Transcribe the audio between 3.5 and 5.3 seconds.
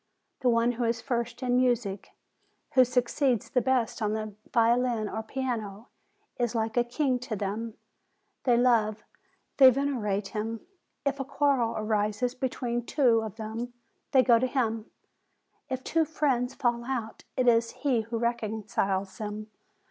the best on the violin or